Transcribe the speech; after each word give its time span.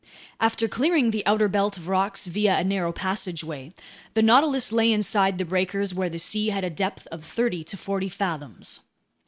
After 0.39 0.67
clearing 0.67 1.11
the 1.11 1.23
outer 1.27 1.47
belt 1.47 1.77
of 1.77 1.87
rocks 1.87 2.25
via 2.25 2.57
a 2.57 2.63
narrow 2.63 2.91
passageway, 2.91 3.71
the 4.15 4.23
Nautilus 4.23 4.71
lay 4.71 4.91
inside 4.91 5.37
the 5.37 5.45
breakers 5.45 5.93
where 5.93 6.09
the 6.09 6.17
sea 6.17 6.47
had 6.47 6.63
a 6.63 6.71
depth 6.71 7.05
of 7.11 7.23
thirty 7.23 7.63
to 7.65 7.77
forty 7.77 8.09
fathoms. 8.09 8.79